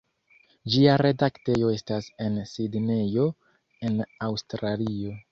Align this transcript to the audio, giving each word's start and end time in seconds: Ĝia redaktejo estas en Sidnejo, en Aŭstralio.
Ĝia 0.75 0.93
redaktejo 1.05 1.67
estas 1.73 2.07
en 2.25 2.39
Sidnejo, 2.51 3.25
en 3.91 4.01
Aŭstralio. 4.29 5.13